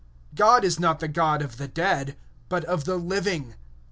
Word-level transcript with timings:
God 0.33 0.65
is 0.65 0.79
not 0.79 0.99
the 0.99 1.07
God 1.07 1.43
of 1.43 1.57
the 1.57 1.67
dead, 1.67 2.17
but 2.49 2.63
of 2.65 2.85
the 2.85 2.95
living. 2.97 3.53